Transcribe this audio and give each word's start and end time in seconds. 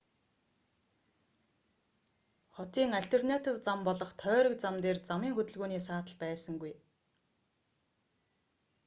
хотын 2.55 2.89
альтернатив 2.99 3.55
зам 3.65 3.79
болох 3.87 4.11
тойрог 4.21 4.53
зам 4.63 4.75
дээр 4.83 4.97
замын 5.07 5.33
хөдөлгөөний 5.35 5.81
саатал 5.87 6.15
байсангүй 6.23 6.73